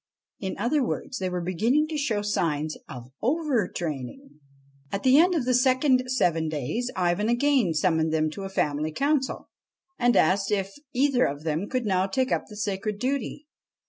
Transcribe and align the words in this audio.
In 0.39 0.57
other 0.57 0.83
words, 0.83 1.19
they 1.19 1.29
were 1.29 1.41
beginning 1.43 1.87
to 1.89 1.95
show 1.95 2.23
signs 2.23 2.75
of 2.89 3.11
over 3.21 3.67
training. 3.67 4.39
At 4.91 5.03
the 5.03 5.19
end 5.19 5.35
of 5.35 5.45
the 5.45 5.53
second 5.53 6.09
seven 6.09 6.49
days 6.49 6.89
Ivan 6.95 7.29
again 7.29 7.75
summoned 7.75 8.11
them 8.11 8.31
to 8.31 8.41
a 8.41 8.49
family 8.49 8.91
council, 8.91 9.49
and 9.99 10.15
asked 10.15 10.49
them 10.49 10.61
if 10.65 10.73
either 10.91 11.25
of 11.25 11.43
them 11.43 11.69
could 11.69 11.85
now 11.85 12.07
take 12.07 12.31
up 12.31 12.47
the 12.47 12.57
sacred 12.57 12.97
duty. 12.97 13.45